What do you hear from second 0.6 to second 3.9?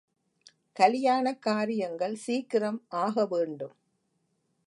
கலியாண காரியங்கள் சீக்கிரம் ஆக வேண்டும்.